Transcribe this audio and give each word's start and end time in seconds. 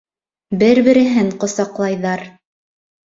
Бер-береһен 0.63 1.29
ҡосаҡлайҙар. 1.43 2.25